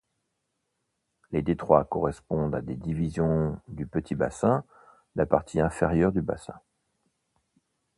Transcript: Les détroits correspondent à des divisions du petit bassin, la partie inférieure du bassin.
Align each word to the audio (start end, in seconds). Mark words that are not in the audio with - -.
Les 1.29 1.43
détroits 1.43 1.85
correspondent 1.85 2.55
à 2.55 2.61
des 2.63 2.75
divisions 2.75 3.59
du 3.67 3.85
petit 3.85 4.15
bassin, 4.15 4.63
la 5.15 5.27
partie 5.27 5.59
inférieure 5.59 6.11
du 6.11 6.23
bassin. 6.23 6.59